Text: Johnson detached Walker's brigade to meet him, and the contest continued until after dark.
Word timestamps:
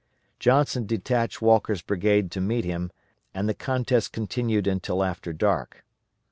Johnson 0.39 0.87
detached 0.87 1.43
Walker's 1.43 1.83
brigade 1.83 2.31
to 2.31 2.41
meet 2.41 2.65
him, 2.65 2.91
and 3.35 3.47
the 3.47 3.53
contest 3.53 4.11
continued 4.11 4.65
until 4.65 5.03
after 5.03 5.31
dark. 5.31 5.85